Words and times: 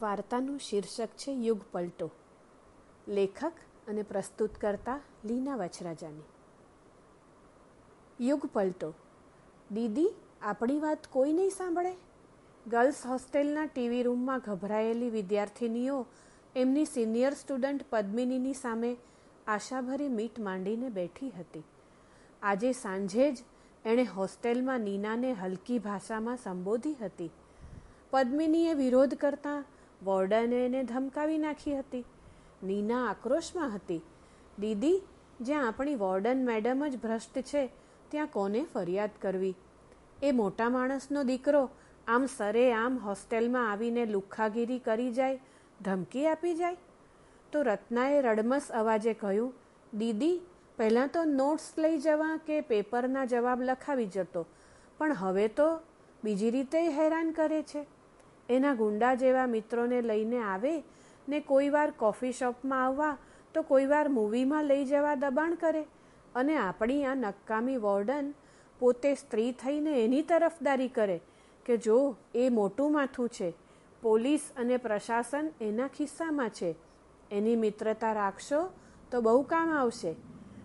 વાર્તાનું 0.00 0.58
શીર્ષક 0.58 1.08
છે 1.08 1.32
યુગ 1.32 1.60
પલટો. 1.72 2.10
લેખક 3.08 3.52
અને 3.88 4.02
પ્રસ્તુત 4.02 4.54
કરતા 4.54 5.00
લીના 5.24 5.56
વચરાજાની. 5.56 6.26
યુગ 8.20 8.46
પલટો. 8.46 8.94
દીદી, 9.72 10.14
આપણી 10.42 10.78
વાત 10.78 11.06
કોઈ 11.10 11.32
નહીં 11.32 11.50
સાંભળે? 11.50 11.92
ગર્લ્સ 12.66 13.06
હોસ્ટેલના 13.06 13.66
ટીવી 13.66 14.02
રૂમમાં 14.02 14.42
ગભરાયેલી 14.46 15.10
વિદ્યાર્થિનીઓ 15.10 16.06
એમની 16.56 16.84
સિનિયર 16.84 17.34
સ્ટુડન્ટ 17.34 17.84
પદ્મિનીની 17.90 18.54
સામે 18.54 18.96
આશાભરી 19.46 20.08
મીટ 20.08 20.40
માંડીને 20.40 20.88
બેઠી 20.88 21.30
હતી. 21.30 21.64
આજે 22.42 22.72
સાંજે 22.72 23.32
જ 23.32 23.44
એણે 23.84 24.04
હોસ્ટેલમાં 24.04 24.80
નીનાને 24.80 25.32
હલકી 25.32 25.78
ભાષામાં 25.78 26.36
સંબોધી 26.36 26.94
હતી. 26.94 27.30
પદ્મિનીએ 28.10 28.74
વિરોધ 28.74 29.14
કરતાં 29.14 29.64
વોર્ડને 30.02 30.66
એને 30.66 30.82
ધમકાવી 30.82 31.38
નાખી 31.38 31.78
હતી. 31.78 32.04
નીના 32.62 33.10
આક્રોશમાં 33.10 33.74
હતી. 33.74 34.02
દીદી, 34.58 35.02
જ્યાં 35.40 35.68
આપણી 35.68 35.94
વોર્ડન 35.94 36.46
મેડમ 36.46 36.86
જ 36.86 36.96
ભ્રષ્ટ 36.96 37.38
છે, 37.38 37.72
ત્યાં 38.08 38.26
કોને 38.26 38.66
ફરિયાદ 38.74 39.10
કરવી? 39.22 39.54
એ 40.22 40.32
મોટા 40.32 40.68
માણસનો 40.68 41.22
દીકરો 41.22 41.70
આમ 42.06 42.26
સરે 42.26 42.72
આમ 42.72 42.96
હોસ્ટેલમાં 42.96 43.72
આવીને 43.72 44.06
લુખ્ખાગીરી 44.06 44.78
કરી 44.78 45.12
જાય, 45.12 45.40
ધમકી 45.80 46.26
આપી 46.26 46.54
જાય? 46.54 46.76
તો 47.52 47.62
રત્નાએ 47.62 48.22
રડમસ 48.22 48.72
અવાજે 48.72 49.12
કહ્યું, 49.12 49.54
દીદી, 49.94 50.40
પહેલાં 50.76 51.08
તો 51.08 51.24
નોટ્સ 51.24 51.78
લઈ 51.78 51.98
જવા 51.98 52.40
કે 52.46 52.60
પેપરના 52.60 53.24
જવાબ 53.24 53.62
લખાવી 53.62 54.06
જતો, 54.06 54.46
પણ 54.98 55.12
હવે 55.12 55.48
તો 55.48 55.80
બીજી 56.24 56.50
રીતે 56.50 56.88
હેરાન 56.88 57.30
કરે 57.30 57.62
છે. 57.62 57.97
એના 58.48 58.74
ગુંડા 58.74 59.14
જેવા 59.14 59.46
મિત્રોને 59.46 60.00
લઈને 60.02 60.40
આવે 60.42 60.74
ને 61.28 61.40
કોઈ 61.40 61.68
વાર 61.68 61.90
કોફી 61.90 62.32
શોપમાં 62.32 62.84
આવવા, 62.84 63.16
તો 63.54 63.62
કોઈ 63.62 63.86
વાર 63.86 64.08
મૂવીમાં 64.08 64.64
લઈ 64.64 64.84
જવા 64.84 65.14
દબાણ 65.14 65.54
કરે 65.54 65.84
અને 66.34 66.56
આપણી 66.56 67.04
આ 67.04 67.14
નકામી 67.14 67.76
વોર્ડન 67.76 68.34
પોતે 68.80 69.14
સ્ત્રી 69.14 69.52
થઈને 69.52 70.04
એની 70.04 70.22
તરફદારી 70.22 70.88
કરે 70.88 71.20
કે 71.66 71.76
જો 71.76 72.16
એ 72.34 72.48
મોટું 72.48 72.92
માથું 72.92 73.28
છે, 73.28 73.54
પોલીસ 74.02 74.52
અને 74.56 74.76
પ્રશાસન 74.76 75.50
એના 75.60 75.88
ખિસ્સામાં 75.88 76.50
છે, 76.50 76.74
એની 77.30 77.56
મિત્રતા 77.56 78.12
રાખશો 78.12 78.60
તો 79.10 79.20
બહુ 79.20 79.42
કામ 79.42 79.72
આવશે. 79.72 80.12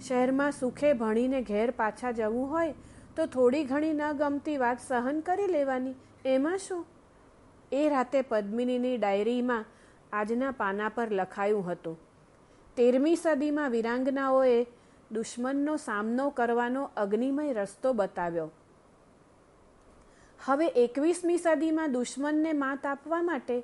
શહેરમાં 0.00 0.52
સુખે 0.52 0.92
ભણીને 0.92 1.40
ઘેર 1.42 1.70
પાછા 1.70 2.10
જવું 2.10 2.50
હોય 2.50 2.74
તો 3.16 3.26
થોડી 3.26 3.64
ઘણી 3.64 3.92
ન 3.92 4.12
ગમતી 4.12 4.58
વાત 4.58 4.78
સહન 4.88 5.20
કરી 5.20 5.46
લેવાની. 5.46 5.94
એમાં 6.24 6.58
શું? 6.58 6.84
એ 7.74 7.88
રાતે 7.88 8.22
પદ્મિનીની 8.22 8.96
ડાયરીમાં 8.96 9.64
આજના 10.12 10.50
પાના 10.50 10.88
પર 10.88 11.12
લખાયું 11.12 11.70
હતું. 11.70 11.96
તેરમી 12.76 13.16
સદીમાં 13.16 13.70
વિરાંગનાઓએ 13.70 14.66
દુશ્મનનો 15.12 15.76
સામનો 15.76 16.30
કરવાનો 16.30 16.90
અગ્નિમય 16.96 17.52
રસ્તો 17.52 17.92
બતાવ્યો. 17.92 18.50
હવે 20.44 20.66
એકવીસમી 20.66 21.38
સદીમાં 21.38 21.92
દુશ્મનને 21.92 22.52
માત 22.52 22.86
આપવા 22.86 23.22
માટે 23.22 23.62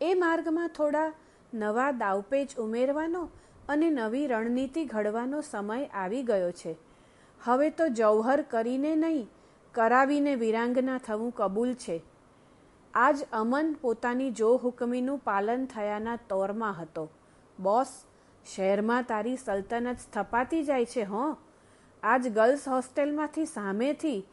એ 0.00 0.14
માર્ગમાં 0.14 0.68
થોડા 0.68 1.12
નવા 1.54 1.90
દાવપેચ 1.90 2.58
ઉમેરવાનો 2.58 3.22
અને 3.68 3.90
નવી 3.90 4.26
રણનીતિ 4.26 4.84
ઘડવાનો 4.84 5.40
સમય 5.40 5.84
આવી 5.84 6.22
ગયો 6.22 6.50
છે. 6.50 6.76
હવે 7.40 7.70
તો 7.70 7.88
જૌહર 7.88 8.42
કરીને 8.42 8.94
નહીં, 8.96 9.28
કરાવીને 9.72 10.34
વિરાંગના 10.34 10.98
થવું 10.98 11.34
કબૂલ 11.34 11.74
છે. 11.74 12.11
આજ 12.94 13.24
અમન 13.32 13.76
પોતાની 13.80 14.30
જો 14.30 14.56
હુકમીનું 14.56 15.18
પાલન 15.18 15.66
થયાના 15.66 16.16
તોરમાં 16.16 16.82
હતો. 16.82 17.10
બોસ, 17.60 17.86
શહેરમાં 18.54 19.02
તારી 19.02 19.36
સલ્તનત 19.36 19.98
સ્થપાતી 19.98 20.64
જાય 20.64 20.84
છે, 20.84 21.02
હં. 21.02 21.36
આજ 22.02 22.28
ગર્લ્સ 22.28 22.68
હોસ્ટેલમાંથી 22.68 23.44
સામેથી 23.44 24.26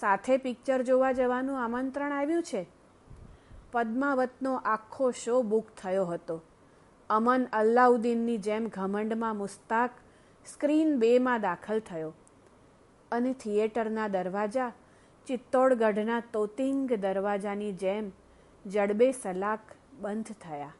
સાથે 0.00 0.36
પિક્ચર 0.36 0.82
જોવા 0.82 1.12
જવાનું 1.12 1.64
આમંત્રણ 1.64 2.12
આવ્યું 2.12 2.42
છે. 2.42 2.66
પદ્માવતનો 3.72 4.54
આખો 4.54 5.10
શો 5.10 5.42
બુક 5.42 5.66
થયો 5.82 6.04
હતો. 6.04 6.42
અમન 7.10 7.46
અલ્લાઉદ્દીનની 7.52 8.38
જેમ 8.38 8.68
ઘમંડમાં 8.68 9.36
મુસ્તાક 9.36 9.90
સ્ક્રીન 10.52 10.98
બેમાં 10.98 11.40
દાખલ 11.40 11.80
થયો. 11.80 12.14
અને 13.12 13.32
થિયેટરના 13.32 14.08
દરવાજા 14.08 14.72
ચિત્તોડગઢના 15.26 16.22
તોતિંગ 16.32 16.88
દરવાજાની 17.02 17.72
જેમ 17.72 18.08
જડબે 18.64 19.12
સલાક 19.12 19.60
બંધ 20.00 20.32
થયા. 20.40 20.72